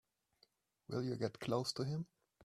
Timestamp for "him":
1.83-2.07